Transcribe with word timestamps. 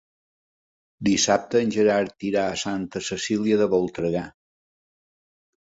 Dissabte 1.09 1.61
en 1.65 1.73
Gerard 1.77 2.27
irà 2.31 2.47
a 2.49 2.57
Santa 2.63 3.03
Cecília 3.11 3.61
de 3.63 3.71
Voltregà. 3.77 4.29